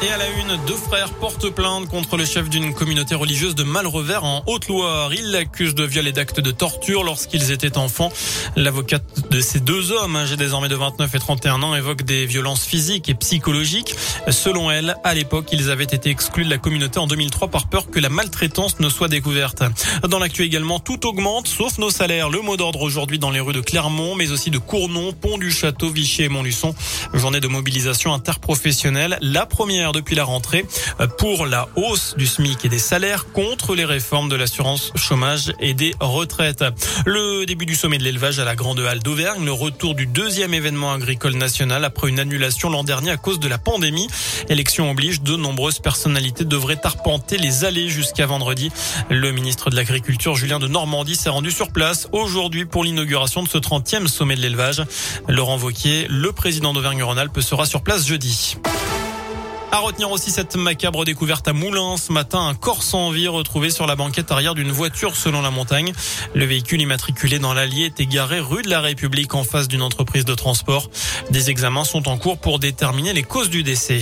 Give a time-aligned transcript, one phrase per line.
[0.00, 3.64] Et à la une, deux frères portent plainte contre le chef d'une communauté religieuse de
[3.64, 5.12] Malrevers en Haute-Loire.
[5.12, 8.12] Ils l'accusent de viol et d'actes de torture lorsqu'ils étaient enfants.
[8.54, 12.64] L'avocate de ces deux hommes, âgés désormais de 29 et 31 ans, évoque des violences
[12.64, 13.96] physiques et psychologiques.
[14.30, 17.90] Selon elle, à l'époque, ils avaient été exclus de la communauté en 2003 par peur
[17.90, 19.64] que la maltraitance ne soit découverte.
[20.08, 22.30] Dans l'actu également, tout augmente, sauf nos salaires.
[22.30, 25.50] Le mot d'ordre aujourd'hui dans les rues de Clermont, mais aussi de Cournon, Pont du
[25.50, 26.72] Château, Vichy et Montluçon.
[27.14, 29.18] Journée de mobilisation interprofessionnelle.
[29.20, 30.64] La première depuis la rentrée
[31.18, 35.74] pour la hausse du SMIC et des salaires contre les réformes de l'assurance chômage et
[35.74, 36.64] des retraites.
[37.06, 40.54] Le début du sommet de l'élevage à la Grande Halle d'Auvergne, le retour du deuxième
[40.54, 44.08] événement agricole national après une annulation l'an dernier à cause de la pandémie.
[44.48, 48.70] Élection oblige, de nombreuses personnalités devraient arpenter les allées jusqu'à vendredi.
[49.10, 53.48] Le ministre de l'Agriculture, Julien de Normandie, s'est rendu sur place aujourd'hui pour l'inauguration de
[53.48, 54.82] ce 30e sommet de l'élevage.
[55.28, 58.56] Laurent Vauquier, le président d'Auvergne-Rhône-Alpes, sera sur place jeudi.
[59.70, 63.68] À retenir aussi cette macabre découverte à Moulins ce matin, un corps sans vie retrouvé
[63.68, 65.92] sur la banquette arrière d'une voiture selon la montagne.
[66.34, 70.24] Le véhicule immatriculé dans l'Allier était garé rue de la République en face d'une entreprise
[70.24, 70.88] de transport.
[71.30, 74.00] Des examens sont en cours pour déterminer les causes du décès.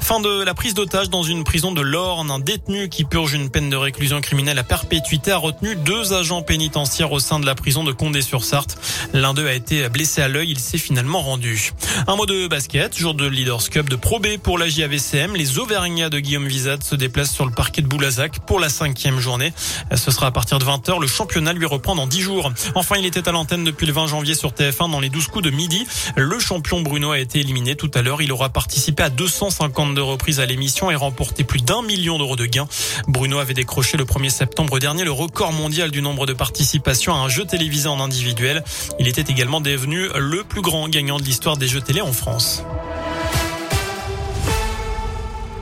[0.00, 2.30] Fin de la prise d'otage dans une prison de l'Orne.
[2.30, 6.42] Un détenu qui purge une peine de réclusion criminelle à perpétuité a retenu deux agents
[6.42, 8.78] pénitentiaires au sein de la prison de Condé-sur-Sarthe.
[9.12, 10.50] L'un d'eux a été blessé à l'œil.
[10.50, 11.72] Il s'est finalement rendu.
[12.06, 12.96] Un mot de basket.
[12.96, 14.68] Jour de Leaders Cup de Pro B pour la
[15.34, 19.18] Les Auvergnats de Guillaume Vizade se déplacent sur le parquet de Boulazac pour la cinquième
[19.18, 19.52] journée.
[19.94, 21.00] Ce sera à partir de 20h.
[21.00, 22.52] Le championnat lui reprend dans 10 jours.
[22.74, 25.44] Enfin, il était à l'antenne depuis le 20 janvier sur TF1 dans les 12 coups
[25.44, 25.86] de midi.
[26.16, 28.20] Le champion Bruno a été éliminé tout à l'heure.
[28.20, 32.44] Il aura participé à 252 reprises à l'émission et remporté plus d'un million d'euros de
[32.44, 32.68] gains.
[33.08, 37.18] Bruno avait décroché le 1er septembre dernier le record mondial du nombre de participations à
[37.18, 38.62] un jeu télévisé en individuel.
[38.98, 42.62] Il était également devenu le plus grand gagnant de l'histoire des jeux télé en France.